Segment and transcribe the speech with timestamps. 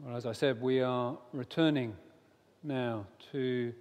[0.00, 1.92] Well, as I said, we are returning
[2.62, 3.74] now to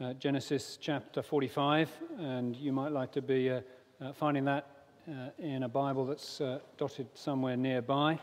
[0.00, 3.60] uh, Genesis chapter 45, and you might like to be uh,
[4.00, 8.18] uh, finding that uh, in a Bible that's uh, dotted somewhere nearby.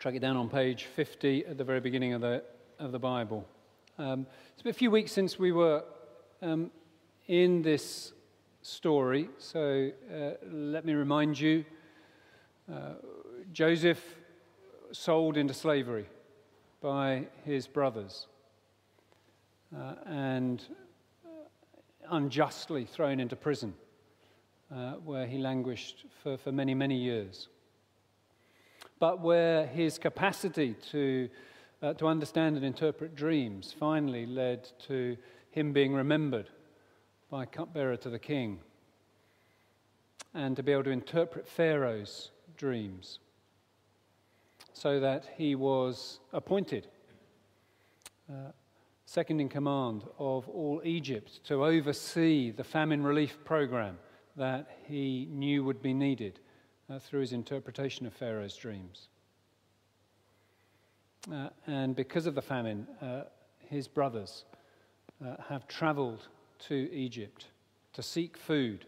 [0.00, 2.42] Track it down on page 50 at the very beginning of the,
[2.80, 3.46] of the Bible.
[3.98, 5.84] Um, it's been a few weeks since we were
[6.42, 6.72] um,
[7.28, 8.12] in this
[8.62, 11.64] story, so uh, let me remind you
[12.72, 12.94] uh,
[13.52, 14.02] Joseph
[14.92, 16.06] sold into slavery
[16.80, 18.26] by his brothers
[19.76, 20.62] uh, and
[22.10, 23.74] unjustly thrown into prison,
[24.74, 27.48] uh, where he languished for, for many, many years.
[28.98, 31.28] But where his capacity to,
[31.82, 35.16] uh, to understand and interpret dreams finally led to
[35.50, 36.48] him being remembered
[37.30, 38.60] by cupbearer to the king
[40.34, 43.18] and to be able to interpret Pharaoh's dreams
[44.72, 46.88] so that he was appointed
[48.30, 48.52] uh,
[49.04, 53.98] second in command of all Egypt to oversee the famine relief program
[54.36, 56.40] that he knew would be needed
[56.88, 59.08] uh, through his interpretation of Pharaoh's dreams.
[61.30, 63.22] Uh, and because of the famine, uh,
[63.58, 64.44] his brothers
[65.24, 67.46] uh, have traveled to Egypt
[67.92, 68.86] to seek food.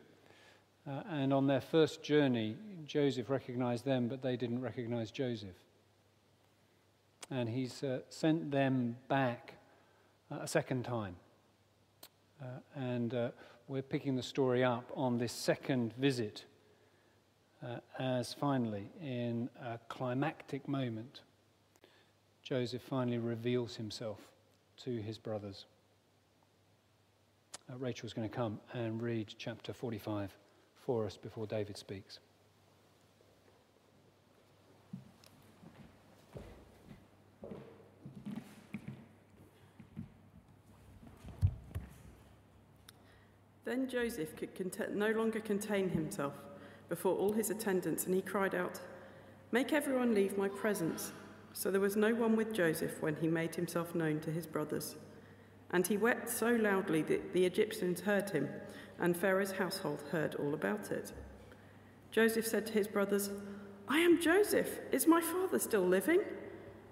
[0.87, 5.57] Uh, and on their first journey, Joseph recognized them, but they didn't recognize Joseph.
[7.31, 9.55] And he's uh, sent them back
[10.31, 11.17] uh, a second time.
[12.41, 13.31] Uh, and uh,
[13.67, 16.45] we're picking the story up on this second visit
[17.65, 21.23] uh, as finally, in a climactic moment,
[22.43, 24.19] Joseph finally reveals himself
[24.85, 25.65] to his brothers.
[27.79, 30.31] Rachel's going to come and read chapter 45
[30.85, 32.19] for us before David speaks.
[43.64, 46.35] Then Joseph could no longer contain himself
[46.89, 48.79] before all his attendants, and he cried out,
[49.53, 51.13] Make everyone leave my presence.
[51.55, 54.97] So there was no one with Joseph when he made himself known to his brothers.
[55.70, 58.48] And he wept so loudly that the Egyptians heard him,
[59.01, 61.13] and Pharaoh's household heard all about it.
[62.11, 63.31] Joseph said to his brothers,
[63.89, 64.81] I am Joseph.
[64.93, 66.21] Is my father still living?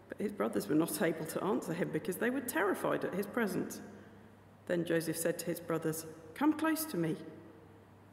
[0.09, 3.27] But his brothers were not able to answer him because they were terrified at his
[3.27, 3.81] presence.
[4.67, 7.17] Then Joseph said to his brothers, Come close to me.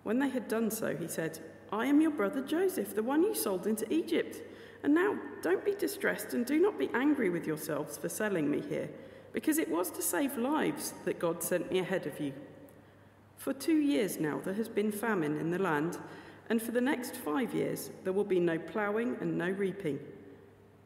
[0.03, 1.39] When they had done so, he said,
[1.71, 4.41] I am your brother Joseph, the one you sold into Egypt.
[4.83, 8.61] And now don't be distressed and do not be angry with yourselves for selling me
[8.61, 8.89] here,
[9.33, 12.33] because it was to save lives that God sent me ahead of you.
[13.39, 15.97] For two years now there has been famine in the land,
[16.49, 19.97] and for the next five years there will be no ploughing and no reaping.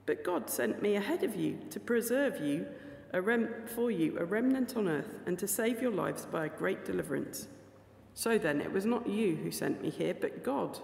[0.05, 2.67] But God sent me ahead of you to preserve you
[3.11, 6.85] rem- for you a remnant on earth and to save your lives by a great
[6.85, 7.47] deliverance.
[8.13, 10.77] So then, it was not you who sent me here, but God.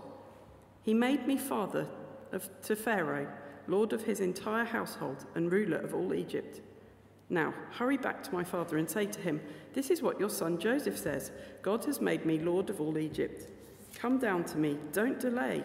[0.82, 1.88] He made me father
[2.32, 3.28] of, to Pharaoh,
[3.68, 6.62] lord of his entire household and ruler of all Egypt.
[7.30, 9.40] Now, hurry back to my father and say to him,
[9.74, 11.32] This is what your son Joseph says
[11.62, 13.50] God has made me lord of all Egypt.
[13.96, 15.64] Come down to me, don't delay.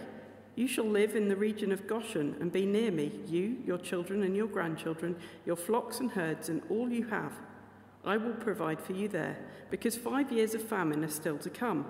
[0.57, 4.23] You shall live in the region of Goshen and be near me, you, your children
[4.23, 5.17] and your grandchildren,
[5.47, 7.33] your flocks and herds, and all you have.
[8.05, 9.37] I will provide for you there,
[9.71, 11.87] because five years of famine are still to come.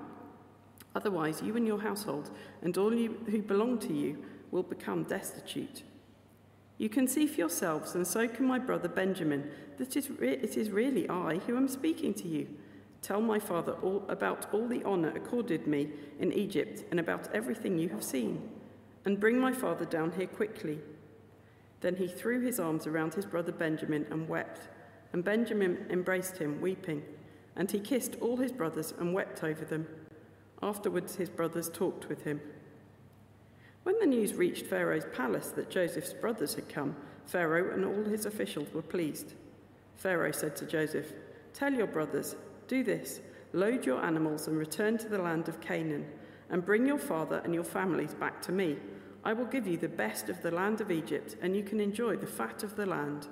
[0.94, 2.30] Otherwise, you and your household
[2.62, 5.82] and all you who belong to you will become destitute.
[6.76, 11.08] You can see for yourselves, and so can my brother Benjamin, that it is really
[11.08, 12.48] I who am speaking to you.
[13.00, 17.78] Tell my father all about all the honor accorded me in Egypt and about everything
[17.78, 18.48] you have seen,
[19.04, 20.80] and bring my father down here quickly.
[21.80, 24.68] Then he threw his arms around his brother Benjamin and wept,
[25.12, 27.02] and Benjamin embraced him, weeping,
[27.54, 29.86] and he kissed all his brothers and wept over them.
[30.62, 32.40] Afterwards, his brothers talked with him.
[33.84, 36.96] When the news reached Pharaoh's palace that Joseph's brothers had come,
[37.26, 39.34] Pharaoh and all his officials were pleased.
[39.96, 41.12] Pharaoh said to Joseph,
[41.52, 42.34] Tell your brothers,
[42.66, 43.20] do this
[43.52, 46.06] load your animals and return to the land of Canaan,
[46.50, 48.76] and bring your father and your families back to me.
[49.22, 52.16] I will give you the best of the land of Egypt, and you can enjoy
[52.16, 53.28] the fat of the land.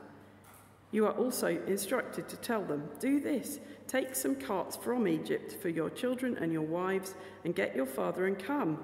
[0.93, 3.59] You are also instructed to tell them, Do this
[3.89, 7.15] take some carts from Egypt for your children and your wives,
[7.45, 8.79] and get your father and come.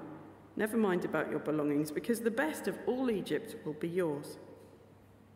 [0.59, 4.37] Never mind about your belongings, because the best of all Egypt will be yours.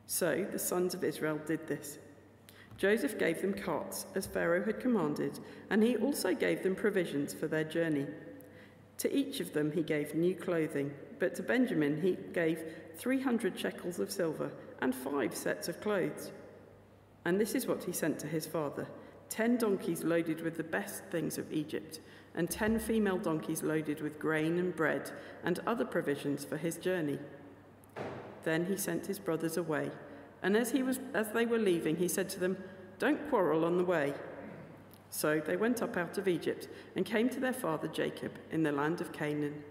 [0.06, 1.98] So the sons of Israel did this.
[2.78, 5.40] Joseph gave them carts, as Pharaoh had commanded,
[5.70, 8.06] and he also gave them provisions for their journey.
[8.98, 12.62] To each of them he gave new clothing, but to Benjamin he gave
[12.98, 16.34] 300 shekels of silver and five sets of clothes.
[17.24, 18.88] And this is what he sent to his father
[19.34, 22.02] ten donkeys loaded with the best things of Egypt,
[22.36, 25.12] and ten female donkeys loaded with grain and bread
[25.44, 27.20] and other provisions for his journey.
[28.44, 29.92] Then he sent his brothers away,
[30.42, 32.58] and as, he was, as they were leaving, he said to them,
[33.00, 34.14] Don't quarrel on the way.
[35.10, 38.72] So they went up out of Egypt and came to their father Jacob in the
[38.72, 39.64] land of Canaan.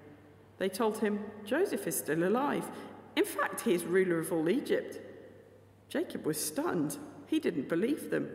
[0.59, 2.71] They told him, Joseph is still alive.
[3.17, 5.01] In fact, he is ruler of all Egypt.
[5.89, 6.97] Jacob was stunned.
[7.27, 8.29] He didn't believe them.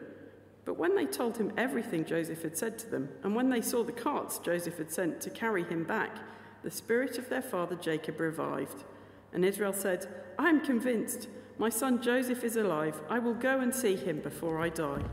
[0.68, 3.86] But when they told him everything Joseph had said to them, and when they saw
[3.86, 6.18] the carts Joseph had sent to carry him back,
[6.62, 8.84] the spirit of their father Jacob revived.
[9.32, 13.00] And Israel said, I am convinced my son Joseph is alive.
[13.10, 15.04] I will go and see him before I die.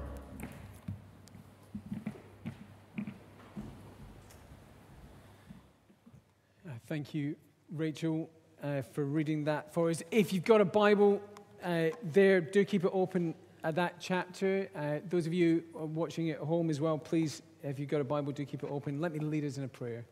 [6.67, 7.37] Uh, thank you,
[7.73, 8.29] Rachel,
[8.61, 10.03] uh, for reading that for us.
[10.11, 11.23] If you've got a Bible
[11.63, 14.69] uh, there, do keep it open at that chapter.
[14.77, 18.31] Uh, those of you watching at home as well, please, if you've got a Bible,
[18.31, 19.01] do keep it open.
[19.01, 20.05] Let me lead us in a prayer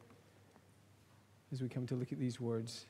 [1.52, 2.86] as we come to look at these words.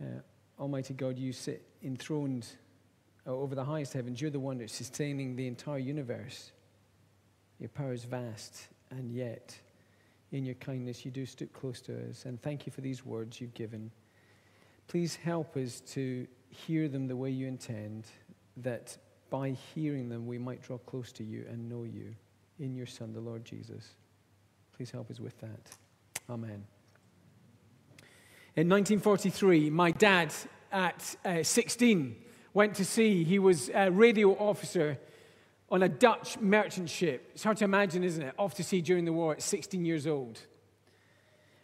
[0.00, 0.20] Uh,
[0.60, 2.46] Almighty God, you sit enthroned
[3.26, 4.20] uh, over the highest heavens.
[4.20, 6.52] You're the one that's sustaining the entire universe.
[7.58, 9.56] Your power is vast, and yet,
[10.30, 12.26] in your kindness, you do stoop close to us.
[12.26, 13.90] And thank you for these words you've given.
[14.88, 18.04] Please help us to hear them the way you intend,
[18.58, 18.96] that
[19.30, 22.14] by hearing them, we might draw close to you and know you
[22.58, 23.94] in your Son, the Lord Jesus.
[24.76, 25.70] Please help us with that.
[26.28, 26.64] Amen.
[28.54, 30.32] In 1943, my dad,
[30.70, 32.16] at uh, 16,
[32.54, 33.24] went to sea.
[33.24, 34.98] He was a radio officer
[35.70, 37.30] on a Dutch merchant ship.
[37.34, 38.34] It's hard to imagine, isn't it?
[38.38, 40.40] Off to sea during the war at 16 years old.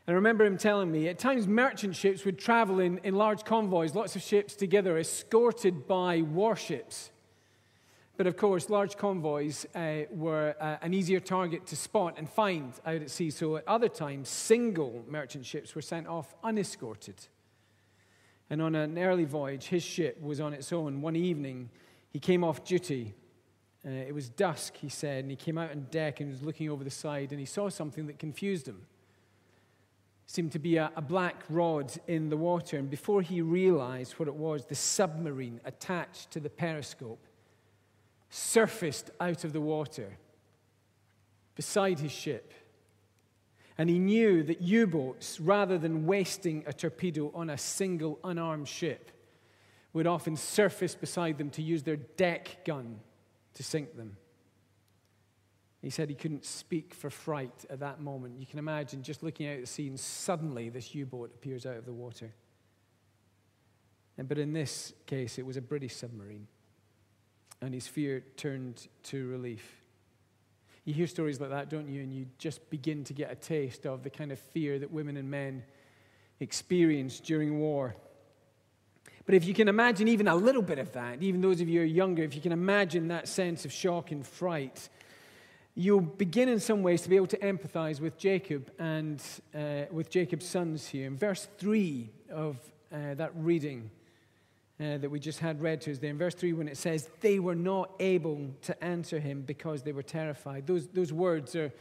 [0.09, 3.95] I remember him telling me at times merchant ships would travel in, in large convoys,
[3.95, 7.11] lots of ships together, escorted by warships.
[8.17, 12.73] But of course, large convoys uh, were uh, an easier target to spot and find
[12.87, 13.29] out at sea.
[13.29, 17.29] So at other times, single merchant ships were sent off unescorted.
[18.49, 21.03] And on an early voyage, his ship was on its own.
[21.03, 21.69] One evening,
[22.15, 23.15] he came off duty.
[23.87, 26.71] Uh, it was dusk, he said, and he came out on deck and was looking
[26.71, 28.87] over the side, and he saw something that confused him.
[30.31, 34.29] Seemed to be a, a black rod in the water, and before he realized what
[34.29, 37.27] it was, the submarine attached to the periscope
[38.31, 40.19] surfaced out of the water
[41.55, 42.53] beside his ship.
[43.79, 48.69] And he knew that U boats, rather than wasting a torpedo on a single unarmed
[48.69, 49.11] ship,
[49.95, 53.01] would often surface beside them to use their deck gun
[53.55, 54.19] to sink them.
[55.81, 58.39] He said he couldn't speak for fright at that moment.
[58.39, 61.77] You can imagine just looking out at the and suddenly this U boat appears out
[61.77, 62.33] of the water.
[64.17, 66.49] But in this case, it was a British submarine
[67.61, 69.83] and his fear turned to relief.
[70.85, 72.03] You hear stories like that, don't you?
[72.03, 75.17] And you just begin to get a taste of the kind of fear that women
[75.17, 75.63] and men
[76.41, 77.95] experience during war.
[79.27, 81.81] But if you can imagine even a little bit of that, even those of you
[81.81, 84.89] who are younger, if you can imagine that sense of shock and fright,
[85.79, 89.23] you'll begin in some ways to be able to empathize with Jacob and
[89.55, 91.07] uh, with Jacob's sons here.
[91.07, 92.59] In verse 3 of
[92.93, 93.89] uh, that reading,
[94.81, 97.09] uh, that we just had read to us there in verse 3 when it says,
[97.21, 100.67] They were not able to answer him because they were terrified.
[100.67, 101.73] Those, those words are,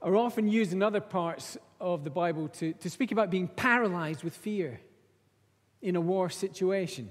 [0.00, 4.24] are often used in other parts of the Bible to, to speak about being paralyzed
[4.24, 4.80] with fear
[5.80, 7.08] in a war situation.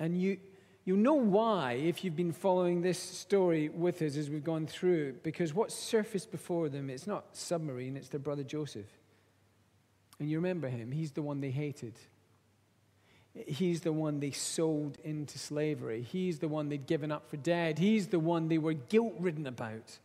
[0.00, 0.38] And you,
[0.84, 5.14] you know why if you've been following this story with us as we've gone through,
[5.22, 8.86] because what surfaced before them, it's not submarine, it's their brother Joseph.
[10.18, 11.94] And you remember him, he's the one they hated.
[13.46, 16.02] He's the one they sold into slavery.
[16.02, 17.78] He's the one they'd given up for dead.
[17.78, 19.98] He's the one they were guilt ridden about.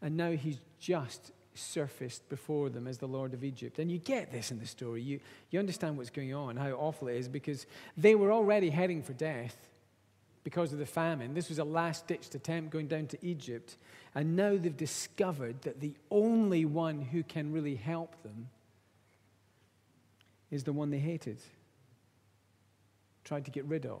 [0.00, 3.78] And now he's just surfaced before them as the Lord of Egypt.
[3.78, 5.02] And you get this in the story.
[5.02, 5.20] You,
[5.50, 9.12] you understand what's going on, how awful it is, because they were already heading for
[9.12, 9.56] death
[10.44, 11.34] because of the famine.
[11.34, 13.76] This was a last ditched attempt going down to Egypt.
[14.14, 18.48] And now they've discovered that the only one who can really help them
[20.50, 21.38] is the one they hated
[23.24, 24.00] tried to get rid of.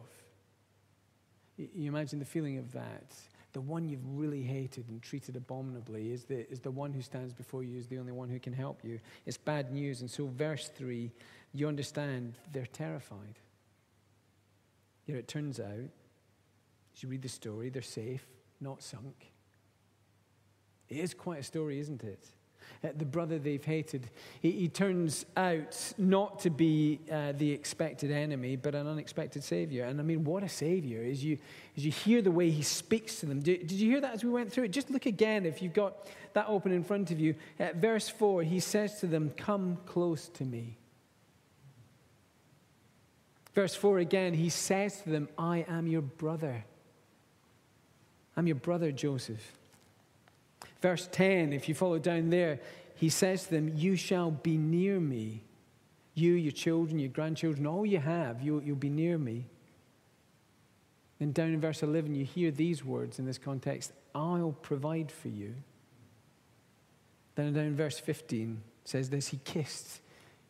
[1.56, 3.12] You imagine the feeling of that.
[3.56, 7.32] The one you've really hated and treated abominably is the, is the one who stands
[7.32, 9.00] before you, is the only one who can help you.
[9.24, 10.02] It's bad news.
[10.02, 11.10] And so, verse 3,
[11.54, 13.38] you understand they're terrified.
[15.06, 15.88] Yet it turns out,
[16.94, 18.26] as you read the story, they're safe,
[18.60, 19.32] not sunk.
[20.90, 22.28] It is quite a story, isn't it?
[22.82, 24.08] The brother they've hated,
[24.40, 29.84] he, he, turns out not to be uh, the expected enemy, but an unexpected savior.
[29.84, 31.02] And I mean, what a savior!
[31.02, 31.38] As you,
[31.76, 33.40] as you hear the way he speaks to them.
[33.40, 34.70] Did, you hear that as we went through it?
[34.70, 37.34] Just look again, if you've got that open in front of you.
[37.74, 40.76] Verse 4, he says to them, Come close to me.
[43.54, 46.64] Verse 4 again, he says to them, I am your brother.
[48.36, 49.40] I'm your brother, Joseph.
[50.86, 52.60] Verse 10, if you follow down there,
[52.94, 55.42] he says to them, You shall be near me.
[56.14, 59.46] You, your children, your grandchildren, all you have, you'll, you'll be near me.
[61.18, 65.26] Then down in verse 11, you hear these words in this context I'll provide for
[65.26, 65.56] you.
[67.34, 70.00] Then down in verse 15 says this He kissed.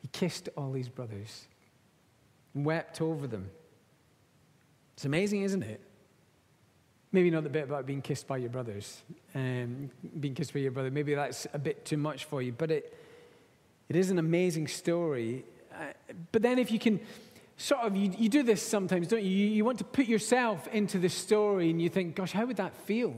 [0.02, 1.46] He kissed all his brothers
[2.52, 3.48] and wept over them.
[4.96, 5.80] It's amazing, isn't it?
[7.12, 9.02] Maybe not the bit about being kissed by your brothers,
[9.34, 10.90] um, being kissed by your brother.
[10.90, 12.96] Maybe that's a bit too much for you, but it,
[13.88, 15.44] it is an amazing story.
[15.72, 15.92] Uh,
[16.32, 17.00] but then, if you can
[17.56, 19.30] sort of, you, you do this sometimes, don't you?
[19.30, 19.46] you?
[19.48, 22.74] You want to put yourself into the story and you think, gosh, how would that
[22.74, 23.14] feel?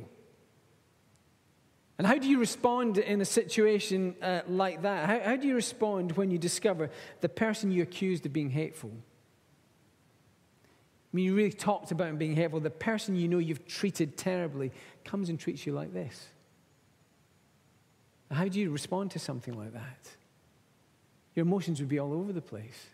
[1.99, 5.09] And how do you respond in a situation uh, like that?
[5.09, 6.90] How, how do you respond when you discover
[7.21, 8.92] the person you accused of being hateful?
[11.12, 12.61] I mean, you really talked about him being hateful.
[12.61, 14.73] The person you know you've treated terribly
[15.05, 16.29] comes and treats you like this.
[18.31, 20.09] How do you respond to something like that?
[21.35, 22.87] Your emotions would be all over the place.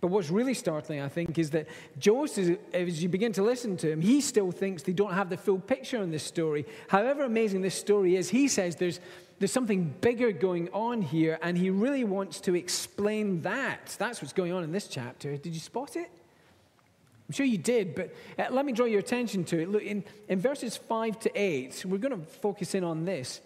[0.00, 1.66] But what's really startling, I think, is that
[1.98, 5.36] Joseph, as you begin to listen to him, he still thinks they don't have the
[5.36, 6.64] full picture on this story.
[6.88, 9.00] However amazing this story is, he says there's,
[9.38, 13.94] there's something bigger going on here, and he really wants to explain that.
[13.98, 15.36] That's what's going on in this chapter.
[15.36, 16.10] Did you spot it?
[17.32, 19.70] I'm sure you did, but uh, let me draw your attention to it.
[19.70, 23.40] Look, in, in verses 5 to 8, we're going to focus in on this.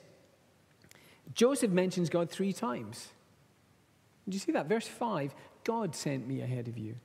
[1.35, 3.07] Joseph mentions God three times.
[4.25, 4.67] Did you see that?
[4.67, 6.97] Verse 5, God sent me ahead of you.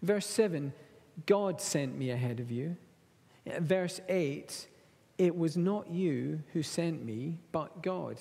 [0.00, 0.72] Verse 7,
[1.26, 2.74] God sent me ahead of you.
[3.46, 4.68] Uh, verse 8,
[5.18, 8.16] it was not you who sent me, but God.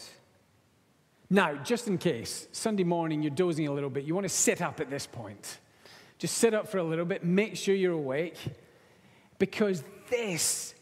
[1.30, 4.62] Now, just in case, Sunday morning you're dozing a little bit, you want to sit
[4.62, 5.60] up at this point.
[6.22, 8.38] Just sit up for a little bit, make sure you're awake,
[9.40, 10.76] because this,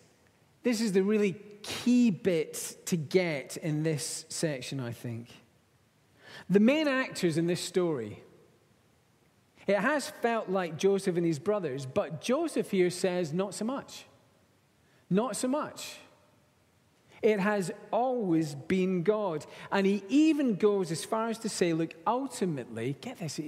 [0.63, 5.29] this is the really key bit to get in this section, I think.
[6.50, 8.22] The main actors in this story,
[9.65, 14.03] it has felt like Joseph and his brothers, but Joseph here says, not so much.
[15.10, 16.00] Not so much.
[17.22, 19.46] It has always been God.
[19.72, 23.39] And he even goes as far as to say, look, ultimately, get this,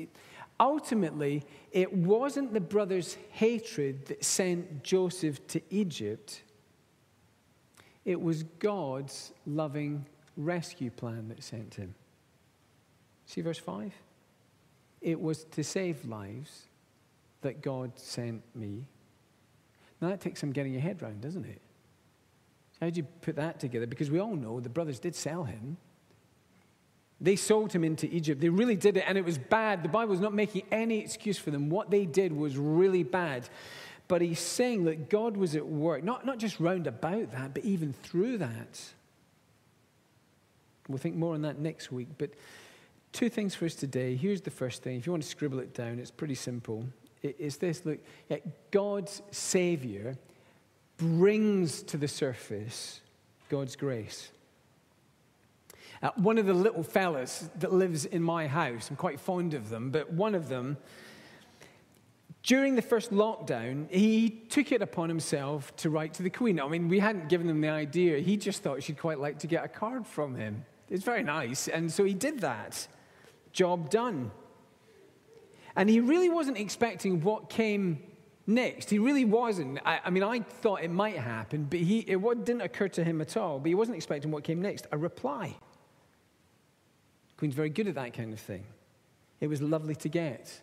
[0.61, 6.43] ultimately, it wasn't the brothers' hatred that sent Joseph to Egypt,
[8.05, 10.05] it was God's loving
[10.37, 11.93] rescue plan that sent him.
[13.25, 13.91] See verse 5?
[15.01, 16.67] It was to save lives
[17.41, 18.85] that God sent me.
[19.99, 21.61] Now that takes some getting your head around, doesn't it?
[22.79, 23.85] How do you put that together?
[23.85, 25.77] Because we all know the brothers did sell him.
[27.21, 28.41] They sold him into Egypt.
[28.41, 29.83] They really did it, and it was bad.
[29.83, 31.69] The Bible is not making any excuse for them.
[31.69, 33.47] What they did was really bad.
[34.07, 37.63] But he's saying that God was at work, not, not just round about that, but
[37.63, 38.81] even through that.
[40.87, 42.07] We'll think more on that next week.
[42.17, 42.31] But
[43.13, 44.15] two things for us today.
[44.15, 44.97] Here's the first thing.
[44.97, 46.85] If you want to scribble it down, it's pretty simple.
[47.21, 47.99] It's this look,
[48.71, 50.17] God's Savior
[50.97, 52.99] brings to the surface
[53.47, 54.31] God's grace.
[56.01, 59.69] Uh, one of the little fellas that lives in my house, I'm quite fond of
[59.69, 60.77] them, but one of them,
[62.41, 66.59] during the first lockdown, he took it upon himself to write to the Queen.
[66.59, 68.17] I mean, we hadn't given him the idea.
[68.19, 70.65] He just thought she'd quite like to get a card from him.
[70.89, 71.67] It's very nice.
[71.67, 72.87] And so he did that.
[73.53, 74.31] Job done.
[75.75, 78.01] And he really wasn't expecting what came
[78.47, 78.89] next.
[78.89, 79.79] He really wasn't.
[79.85, 83.21] I, I, mean, I thought it might happen, but he, it didn't occur to him
[83.21, 83.59] at all.
[83.59, 85.55] But he wasn't expecting what came next a reply.
[87.41, 88.63] Queen's very good at that kind of thing.
[89.39, 90.61] It was lovely to get.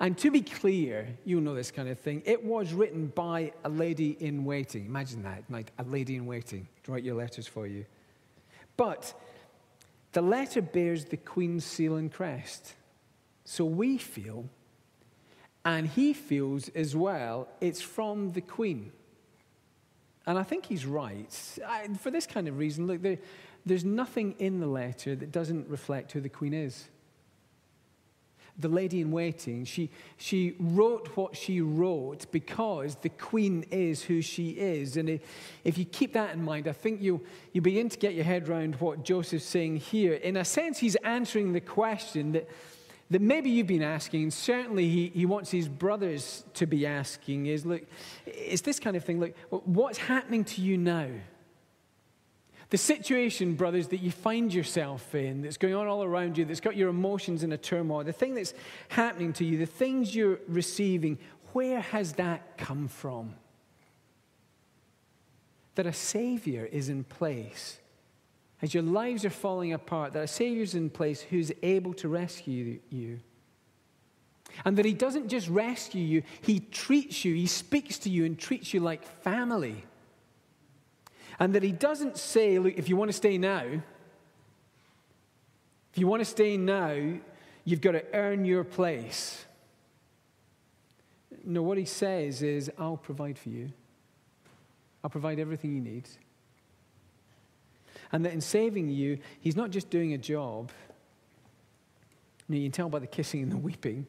[0.00, 2.24] And to be clear, you'll know this kind of thing.
[2.26, 4.86] It was written by a lady in waiting.
[4.86, 7.84] Imagine that, like a lady in waiting to write your letters for you.
[8.76, 9.14] But
[10.10, 12.74] the letter bears the Queen's seal and crest.
[13.44, 14.48] So we feel,
[15.64, 18.90] and he feels as well, it's from the Queen.
[20.26, 21.32] And I think he's right.
[21.64, 23.18] I, for this kind of reason, look, there,
[23.66, 26.88] there's nothing in the letter that doesn't reflect who the Queen is.
[28.58, 34.22] the lady in waiting, she, she wrote what she wrote because the queen is who
[34.22, 34.96] she is.
[34.96, 35.20] And
[35.64, 37.20] if you keep that in mind, I think you,
[37.52, 40.14] you begin to get your head around what Joseph's saying here.
[40.14, 42.48] In a sense, he's answering the question that,
[43.10, 47.46] that maybe you've been asking, and certainly he, he wants his brothers to be asking
[47.46, 47.82] is look,
[48.24, 49.20] it's this kind of thing.
[49.20, 51.08] Look, what's happening to you now?
[52.70, 56.60] The situation, brothers, that you find yourself in, that's going on all around you, that's
[56.60, 58.54] got your emotions in a turmoil, the thing that's
[58.88, 61.18] happening to you, the things you're receiving,
[61.52, 63.34] where has that come from?
[65.76, 67.78] That a Savior is in place.
[68.62, 72.08] As your lives are falling apart, that a Savior is in place who's able to
[72.08, 73.20] rescue you.
[74.64, 78.36] And that He doesn't just rescue you, He treats you, He speaks to you and
[78.36, 79.84] treats you like family.
[81.38, 83.64] And that he doesn't say, look, if you want to stay now,
[85.92, 86.94] if you want to stay now,
[87.64, 89.44] you've got to earn your place.
[91.44, 93.70] No, what he says is, I'll provide for you.
[95.04, 96.08] I'll provide everything you need.
[98.12, 100.70] And that in saving you, he's not just doing a job.
[102.48, 104.06] You, you can tell by the kissing and the weeping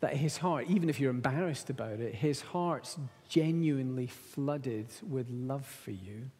[0.00, 2.96] that his heart, even if you're embarrassed about it, his heart's
[3.28, 6.30] genuinely flooded with love for you.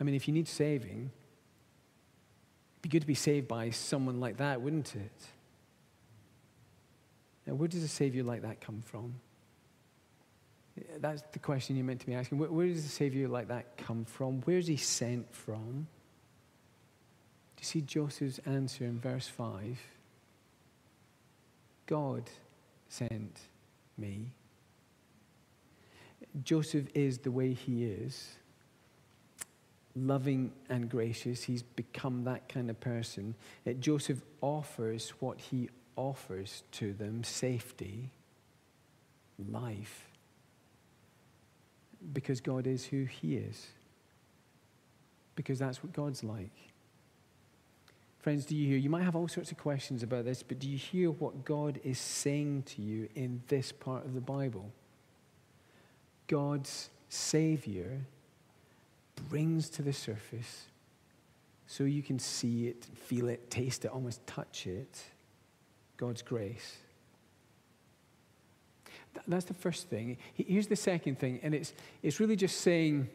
[0.00, 1.10] I mean, if you need saving,
[2.72, 5.26] it'd be good to be saved by someone like that, wouldn't it?
[7.46, 9.14] Now, where does a Savior like that come from?
[10.98, 12.38] That's the question you're meant to be asking.
[12.38, 14.40] Where, where does a Savior like that come from?
[14.42, 15.86] Where's he sent from?
[17.56, 19.78] Do you see Joseph's answer in verse 5?
[21.86, 22.28] God
[22.88, 23.38] sent
[23.96, 24.32] me.
[26.42, 28.36] Joseph is the way he is
[29.96, 31.44] loving and gracious.
[31.44, 33.34] He's become that kind of person.
[33.80, 38.10] Joseph offers what he offers to them safety,
[39.50, 40.06] life,
[42.12, 43.68] because God is who he is,
[45.36, 46.50] because that's what God's like.
[48.18, 48.78] Friends, do you hear?
[48.78, 51.78] You might have all sorts of questions about this, but do you hear what God
[51.84, 54.72] is saying to you in this part of the Bible?
[56.26, 58.00] God's Savior
[59.28, 60.66] brings to the surface
[61.66, 65.02] so you can see it, feel it, taste it, almost touch it
[65.96, 66.76] God's grace.
[69.28, 70.18] That's the first thing.
[70.34, 73.08] Here's the second thing, and it's, it's really just saying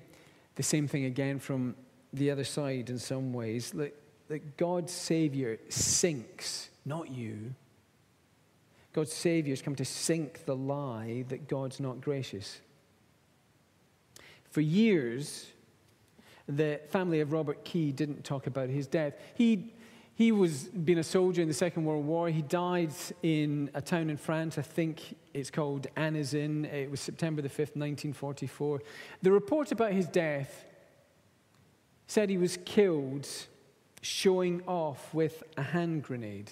[0.55, 1.75] the same thing again from
[2.13, 3.71] the other side in some ways.
[3.71, 7.53] That God's Savior sinks, not you.
[8.93, 12.59] God's Savior has come to sink the lie that God's not gracious.
[14.49, 15.47] For years,
[16.47, 19.13] the family of Robert Key didn't talk about his death.
[19.35, 19.73] He,
[20.15, 22.29] he was being a soldier in the Second World War.
[22.29, 26.65] He died in a town in France, I think it's called Annezin.
[26.65, 28.81] It was September the 5th, 1944.
[29.21, 30.65] The report about his death
[32.07, 33.27] said he was killed
[34.01, 36.49] showing off with a hand grenade.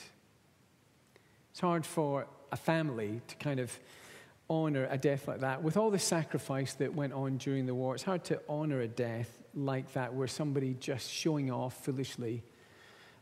[1.51, 3.77] It's hard for a family to kind of
[4.49, 5.61] honor a death like that.
[5.61, 8.87] With all the sacrifice that went on during the war, it's hard to honor a
[8.87, 12.43] death like that where somebody just showing off foolishly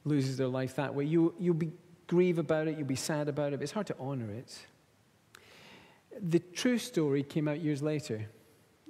[0.03, 1.05] loses their life that way.
[1.05, 1.71] You, you'll be
[2.07, 4.57] grieve about it, you'll be sad about it, but it's hard to honor it.
[6.21, 8.29] The true story came out years later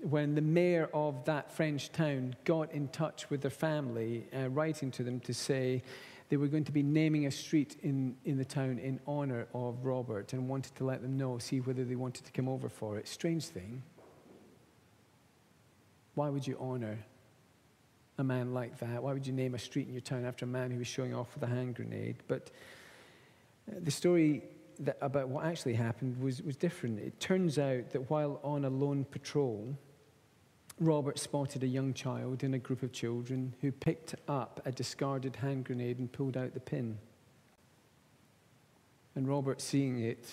[0.10, 4.92] when the mayor of that French town got in touch with their family, uh, writing
[4.92, 5.82] to them to say
[6.30, 9.84] they were going to be naming a street in, in the town in honor of
[9.84, 12.98] Robert and wanted to let them know, see whether they wanted to come over for
[12.98, 13.08] it.
[13.08, 13.82] Strange thing.
[16.14, 17.00] Why would you honor
[18.20, 19.02] a man like that?
[19.02, 21.16] Why would you name a street in your town after a man who was showing
[21.16, 22.18] off with a hand grenade?
[22.28, 22.52] But
[23.72, 24.44] uh, the story
[25.02, 27.00] about what actually happened was, was different.
[27.00, 29.76] It turns out that while on a lone patrol,
[30.80, 35.38] Robert spotted a young child in a group of children who picked up a discarded
[35.38, 36.98] hand grenade and pulled out the pin.
[39.16, 40.30] And Robert, seeing it,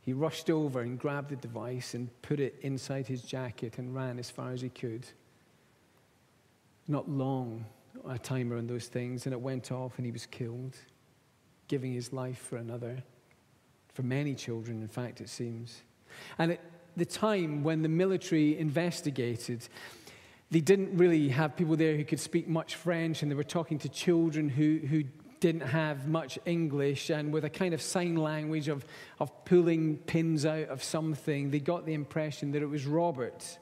[0.00, 4.18] he rushed over and grabbed the device and put it inside his jacket and ran
[4.18, 5.06] as far as he could.
[6.86, 7.66] Not long
[8.08, 10.76] a timer on those things, and it went off and he was killed,
[11.66, 13.02] giving his life for another,
[13.92, 15.82] for many children, in fact, it seems.
[16.38, 16.60] And it
[16.98, 19.66] the time when the military investigated,
[20.50, 23.78] they didn't really have people there who could speak much French, and they were talking
[23.78, 25.04] to children who, who
[25.40, 28.84] didn't have much English, and with a kind of sign language of,
[29.20, 33.58] of pulling pins out of something, they got the impression that it was Robert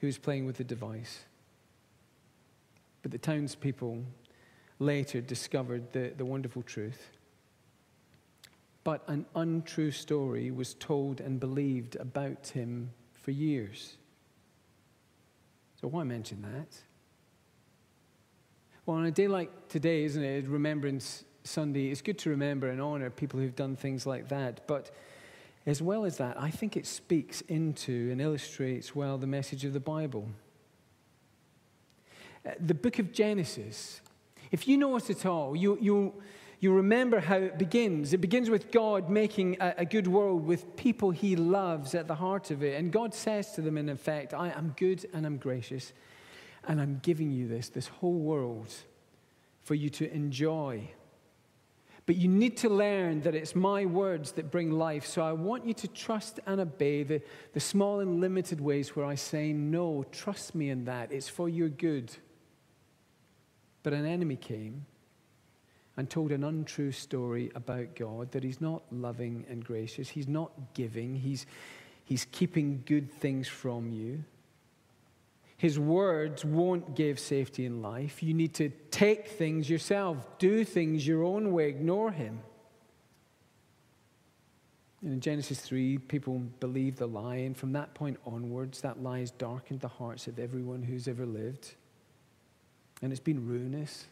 [0.00, 1.20] who was playing with the device.
[3.02, 4.02] But the townspeople
[4.78, 7.17] later discovered the, the wonderful truth.
[8.88, 13.98] But an untrue story was told and believed about him for years.
[15.78, 16.74] So, why mention that?
[18.86, 22.80] Well, on a day like today, isn't it, Remembrance Sunday, it's good to remember and
[22.80, 24.66] honor people who've done things like that.
[24.66, 24.90] But
[25.66, 29.74] as well as that, I think it speaks into and illustrates well the message of
[29.74, 30.30] the Bible.
[32.46, 34.00] Uh, the book of Genesis,
[34.50, 36.14] if you know it at all, you, you,
[36.60, 38.12] you remember how it begins.
[38.12, 42.16] It begins with God making a, a, good world with people he loves at the
[42.16, 42.76] heart of it.
[42.78, 45.92] And God says to them, in effect, I am good and I'm gracious,
[46.66, 48.74] and I'm giving you this, this whole world,
[49.62, 50.90] for you to enjoy.
[52.06, 55.06] But you need to learn that it's my words that bring life.
[55.06, 59.04] So I want you to trust and obey the, the small and limited ways where
[59.04, 61.12] I say, No, trust me in that.
[61.12, 62.10] It's for your good.
[63.82, 64.86] But an enemy came
[65.98, 70.52] and told an untrue story about God that He's not loving and gracious, He's not
[70.72, 71.44] giving, He's,
[72.04, 74.22] he's keeping good things from you.
[75.56, 78.22] His words won't give safety in life.
[78.22, 82.38] You need to take things yourself, do things your own way, ignore Him.
[85.02, 89.18] And in Genesis 3, people believe the lie, and from that point onwards, that lie
[89.18, 91.74] has darkened the hearts of everyone who's ever lived.
[93.02, 94.06] And it's been ruinous.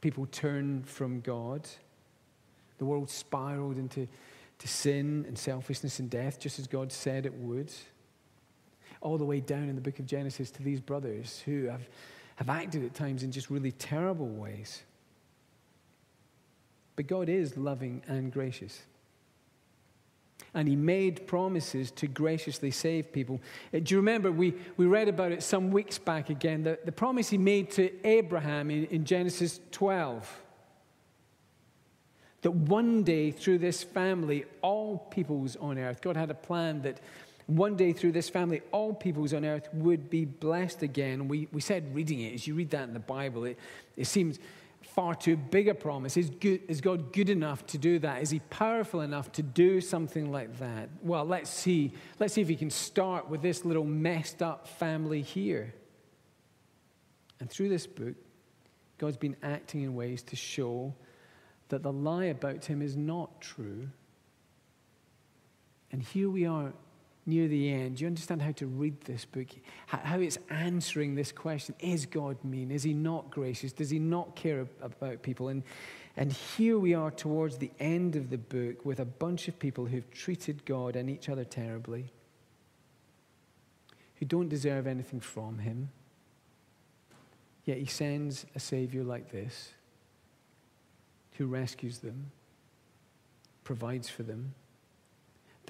[0.00, 1.68] People turn from God,
[2.78, 4.08] the world spiraled into
[4.58, 7.72] to sin and selfishness and death, just as God said it would
[9.00, 11.88] all the way down in the book of Genesis to these brothers who have,
[12.36, 14.82] have acted at times in just really terrible ways.
[16.96, 18.82] But God is loving and gracious.
[20.54, 23.40] And he made promises to graciously save people.
[23.72, 26.64] Uh, do you remember we, we read about it some weeks back again?
[26.64, 30.42] The, the promise he made to Abraham in, in Genesis 12
[32.42, 37.00] that one day through this family, all peoples on earth, God had a plan that
[37.46, 41.28] one day through this family, all peoples on earth would be blessed again.
[41.28, 43.58] We, we said reading it, as you read that in the Bible, it,
[43.96, 44.38] it seems
[44.94, 46.16] far too big a promise.
[46.16, 48.22] Is, good, is God good enough to do that?
[48.22, 50.88] Is He powerful enough to do something like that?
[51.02, 51.92] Well, let's see.
[52.18, 55.74] Let's see if He can start with this little messed up family here.
[57.38, 58.14] And through this book,
[58.98, 60.94] God's been acting in ways to show
[61.68, 63.88] that the lie about Him is not true.
[65.92, 66.72] And here we are
[67.30, 69.46] near the end, you understand how to read this book,
[69.86, 72.70] how it's answering this question Is God mean?
[72.70, 73.72] Is He not gracious?
[73.72, 75.48] Does He not care about people?
[75.48, 75.62] And,
[76.16, 79.86] and here we are towards the end of the book with a bunch of people
[79.86, 82.12] who've treated God and each other terribly,
[84.16, 85.90] who don't deserve anything from Him.
[87.64, 89.70] Yet He sends a Savior like this
[91.38, 92.32] who rescues them,
[93.64, 94.54] provides for them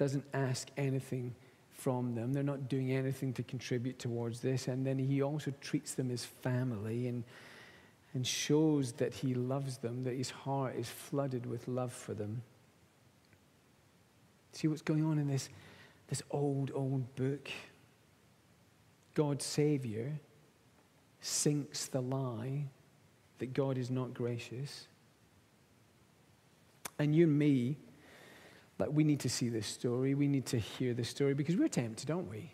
[0.01, 1.35] doesn't ask anything
[1.81, 2.31] from them.
[2.31, 4.67] They're not doing anything to contribute towards this.
[4.67, 7.23] And then he also treats them as family and,
[8.13, 12.43] and shows that he loves them, that his heart is flooded with love for them.
[14.53, 15.49] See what's going on in this,
[16.07, 17.49] this old, old book?
[19.15, 20.19] God's Savior
[21.19, 22.65] sinks the lie
[23.39, 24.87] that God is not gracious.
[26.99, 27.77] And you and me,
[28.81, 30.15] like, we need to see this story.
[30.15, 32.51] We need to hear this story because we're tempted, aren't we?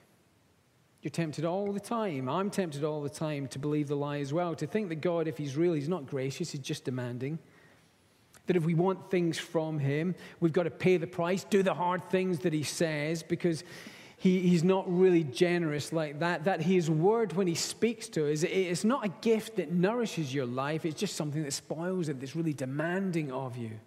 [1.02, 2.28] You're tempted all the time.
[2.28, 5.28] I'm tempted all the time to believe the lie as well, to think that God,
[5.28, 7.40] if He's real, He's not gracious, He's just demanding.
[8.48, 11.74] That if we want things from Him, we've got to pay the price, do the
[11.74, 13.64] hard things that He says, because
[14.18, 16.44] he, He's not really generous like that.
[16.44, 20.46] That His word, when He speaks to us, it's not a gift that nourishes your
[20.46, 23.80] life, it's just something that spoils it, that's really demanding of you.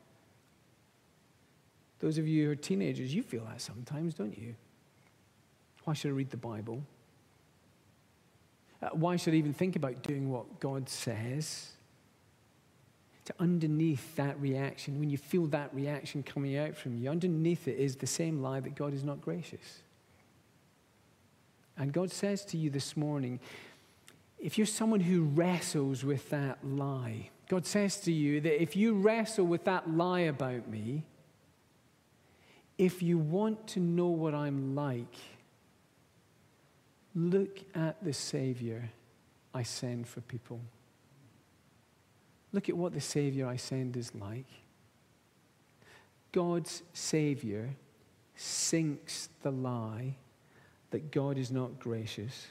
[2.00, 4.54] Those of you who are teenagers, you feel that sometimes, don't you?
[5.84, 6.82] Why should I read the Bible?
[8.82, 11.72] Uh, why should I even think about doing what God says?
[13.26, 17.78] To underneath that reaction, when you feel that reaction coming out from you, underneath it
[17.78, 19.82] is the same lie that God is not gracious.
[21.76, 23.40] And God says to you this morning,
[24.38, 28.94] if you're someone who wrestles with that lie, God says to you that if you
[28.94, 31.04] wrestle with that lie about me,
[32.80, 35.14] if you want to know what I'm like,
[37.14, 38.88] look at the Savior
[39.52, 40.62] I send for people.
[42.54, 44.46] Look at what the Savior I send is like.
[46.32, 47.68] God's Savior
[48.34, 50.14] sinks the lie
[50.90, 52.46] that God is not gracious.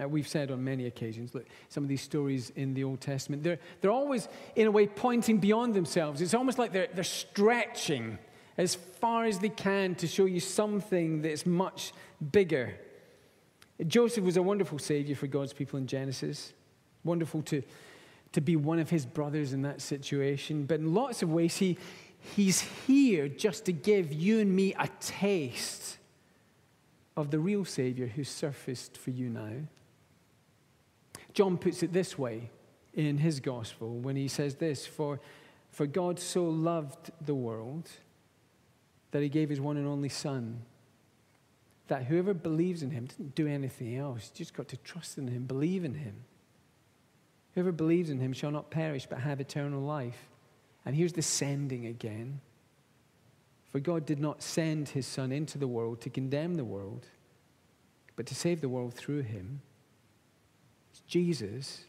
[0.00, 3.42] Uh, we've said on many occasions, look, some of these stories in the Old Testament,
[3.42, 6.20] they're, they're always, in a way, pointing beyond themselves.
[6.20, 8.18] It's almost like they're, they're stretching
[8.56, 11.92] as far as they can to show you something that's much
[12.32, 12.74] bigger.
[13.86, 16.52] Joseph was a wonderful savior for God's people in Genesis.
[17.04, 17.62] Wonderful to,
[18.32, 20.64] to be one of his brothers in that situation.
[20.64, 21.78] But in lots of ways, he,
[22.36, 25.98] he's here just to give you and me a taste
[27.16, 29.50] of the real Savior who surfaced for you now.
[31.38, 32.50] John puts it this way
[32.94, 35.20] in his gospel when he says this For,
[35.70, 37.88] for God so loved the world
[39.12, 40.62] that he gave his one and only Son,
[41.86, 45.44] that whoever believes in him didn't do anything else, just got to trust in him,
[45.44, 46.16] believe in him.
[47.54, 50.28] Whoever believes in him shall not perish but have eternal life.
[50.84, 52.40] And here's the sending again.
[53.70, 57.06] For God did not send his Son into the world to condemn the world,
[58.16, 59.60] but to save the world through him.
[60.98, 61.82] It's Jesus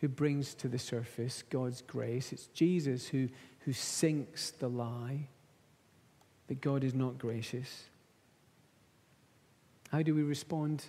[0.00, 2.32] who brings to the surface God's grace.
[2.32, 3.28] It's Jesus who,
[3.60, 5.28] who sinks the lie
[6.48, 7.84] that God is not gracious.
[9.92, 10.84] How do we respond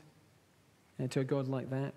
[1.01, 1.93] uh, to a God like that?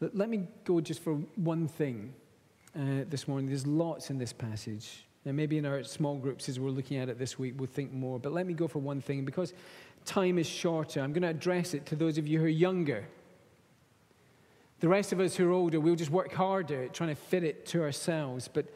[0.00, 2.12] Let me go just for one thing
[2.76, 3.46] uh, this morning.
[3.48, 5.04] There's lots in this passage.
[5.24, 7.92] And maybe in our small groups, as we're looking at it this week, we'll think
[7.92, 8.18] more.
[8.18, 9.24] But let me go for one thing.
[9.24, 9.52] Because
[10.04, 13.06] time is shorter, I'm going to address it to those of you who are younger.
[14.80, 17.44] The rest of us who are older, we'll just work harder at trying to fit
[17.44, 18.48] it to ourselves.
[18.48, 18.66] But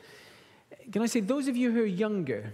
[0.93, 2.53] can I say, those of you who are younger,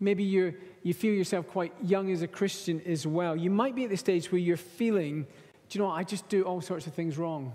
[0.00, 3.36] maybe you you feel yourself quite young as a Christian as well.
[3.36, 5.26] You might be at the stage where you're feeling,
[5.68, 7.52] do you know what, I just do all sorts of things wrong.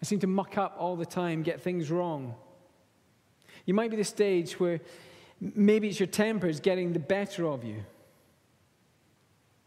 [0.00, 2.34] I seem to muck up all the time, get things wrong.
[3.66, 4.80] You might be the stage where
[5.40, 7.84] maybe it's your temper is getting the better of you.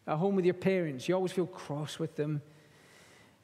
[0.07, 2.41] At home with your parents, you always feel cross with them.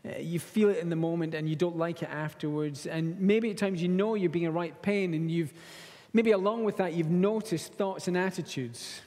[0.05, 2.85] Uh, you feel it in the moment and you don't like it afterwards.
[2.85, 5.53] And maybe at times you know you're being a right pain and you've,
[6.13, 9.01] maybe along with that, you've noticed thoughts and attitudes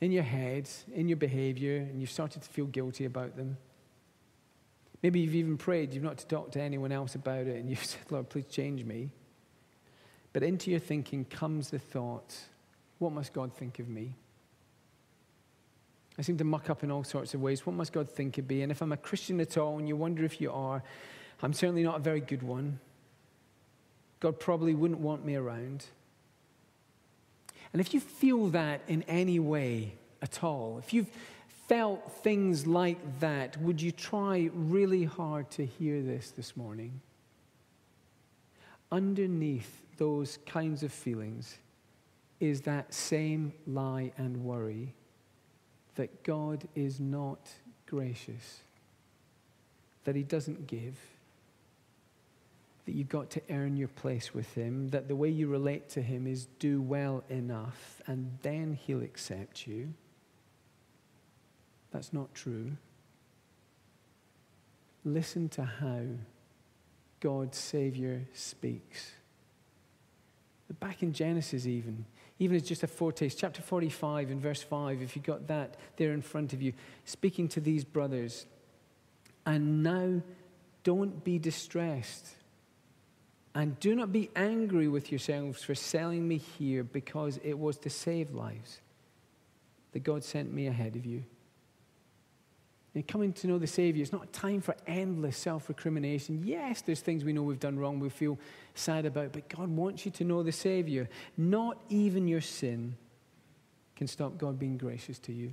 [0.00, 3.56] in your head, in your behavior, and you've started to feel guilty about them.
[5.02, 7.84] Maybe you've even prayed, you've not to talk to anyone else about it, and you've
[7.84, 9.10] said, Lord, please change me.
[10.32, 12.34] But into your thinking comes the thought,
[12.98, 14.14] what must God think of me?
[16.18, 17.66] I seem to muck up in all sorts of ways.
[17.66, 18.62] What must God think of me?
[18.62, 20.82] And if I'm a Christian at all, and you wonder if you are,
[21.42, 22.80] I'm certainly not a very good one.
[24.20, 25.84] God probably wouldn't want me around.
[27.72, 31.10] And if you feel that in any way at all, if you've
[31.68, 37.00] felt things like that, would you try really hard to hear this this morning?
[38.90, 41.58] Underneath those kinds of feelings
[42.38, 44.94] is that same lie and worry
[45.96, 47.50] that God is not
[47.86, 48.60] gracious,
[50.04, 50.96] that He doesn't give,
[52.84, 56.02] that you've got to earn your place with Him, that the way you relate to
[56.02, 59.92] Him is do well enough, and then He'll accept you.
[61.90, 62.72] That's not true.
[65.04, 66.02] Listen to how
[67.20, 69.12] God's Savior speaks.
[70.80, 72.04] Back in Genesis, even,
[72.38, 76.12] even as just a foretaste, chapter 45 and verse 5, if you've got that there
[76.12, 76.72] in front of you,
[77.04, 78.46] speaking to these brothers.
[79.46, 80.20] And now
[80.84, 82.28] don't be distressed.
[83.54, 87.90] And do not be angry with yourselves for selling me here because it was to
[87.90, 88.80] save lives
[89.92, 91.24] that God sent me ahead of you.
[92.96, 96.40] And coming to know the Savior is not a time for endless self recrimination.
[96.46, 98.38] Yes, there's things we know we've done wrong, we feel
[98.74, 101.10] sad about, but God wants you to know the Savior.
[101.36, 102.96] Not even your sin
[103.96, 105.52] can stop God being gracious to you.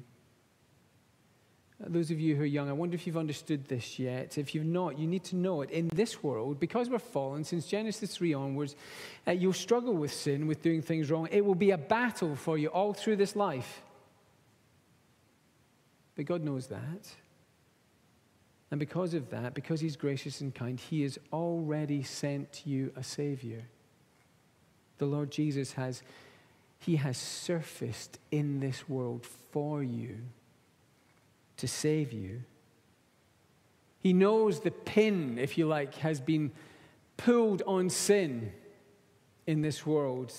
[1.84, 4.38] Uh, those of you who are young, I wonder if you've understood this yet.
[4.38, 5.69] If you've not, you need to know it.
[5.69, 8.77] In this world, because we're fallen, since Genesis 3 onwards,
[9.27, 11.27] uh, you'll struggle with sin, with doing things wrong.
[11.29, 13.82] It will be a battle for you all through this life.
[16.15, 17.13] But God knows that.
[18.73, 23.03] And because of that, because He's gracious and kind, He has already sent you a
[23.03, 23.65] Savior.
[24.97, 26.01] The Lord Jesus has,
[26.79, 30.17] He has surfaced in this world for you
[31.57, 32.41] to save you.
[33.99, 36.51] He knows the pin, if you like, has been
[37.15, 38.53] pulled on sin
[39.45, 40.33] in this world.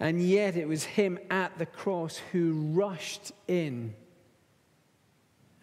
[0.00, 3.94] And yet it was Him at the cross who rushed in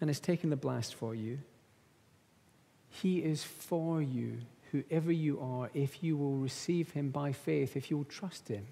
[0.00, 1.40] and has taken the blast for you.
[3.02, 4.38] He is for you,
[4.72, 8.66] whoever you are, if you will receive him by faith, if you will trust him.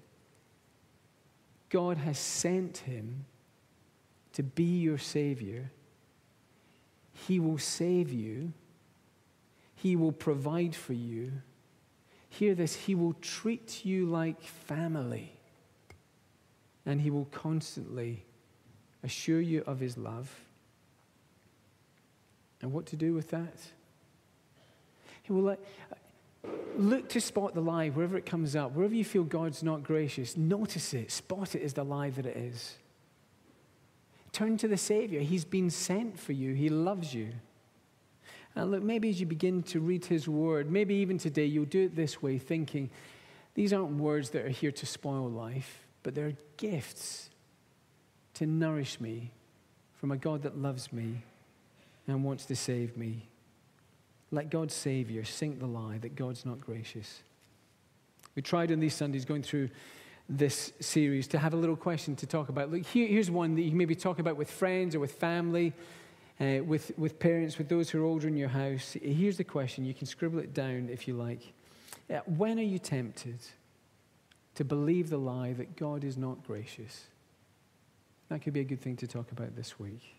[1.69, 3.25] God has sent him
[4.33, 5.71] to be your Savior,
[7.27, 8.51] He will save you,
[9.75, 11.31] He will provide for you.
[12.29, 15.31] Hear this He will treat you like family,
[16.85, 18.25] and He will constantly
[19.03, 20.29] assure you of His love.
[22.61, 23.55] And what to do with that?
[25.25, 25.59] He will let,
[25.91, 28.73] uh, look to spot the lie wherever it comes up.
[28.73, 32.37] Wherever you feel God's not gracious, notice it, spot it as the lie that it
[32.37, 32.75] is.
[34.31, 35.21] Turn to the Savior.
[35.21, 37.29] He's been sent for you, He loves you.
[38.53, 41.85] And look, maybe as you begin to read His Word, maybe even today, you'll do
[41.85, 42.91] it this way, thinking,
[43.55, 47.31] these aren't words that are here to spoil life, but they're gifts
[48.35, 49.31] to nourish me
[49.95, 51.23] from a God that loves me
[52.07, 53.27] and wants to save me.
[54.35, 55.23] Let God save you.
[55.23, 57.21] Sink the lie that God's not gracious.
[58.35, 59.69] We tried on these Sundays going through
[60.27, 62.69] this series to have a little question to talk about.
[62.69, 65.71] Look, here, here's one that you can maybe talk about with friends or with family,
[66.41, 68.97] uh, with, with parents, with those who are older in your house.
[69.01, 69.85] Here's the question.
[69.85, 71.53] You can scribble it down if you like.
[72.09, 73.39] Uh, when are you tempted
[74.55, 77.05] to believe the lie that God is not gracious?
[78.27, 80.13] That could be a good thing to talk about this week.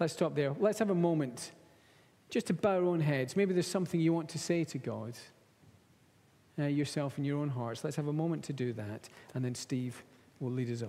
[0.00, 0.54] Let's stop there.
[0.58, 1.50] Let's have a moment
[2.32, 3.36] just to bow our own heads.
[3.36, 5.12] Maybe there's something you want to say to God
[6.58, 7.84] uh, yourself in your own hearts.
[7.84, 10.02] Let's have a moment to do that, and then Steve
[10.40, 10.88] will lead us on.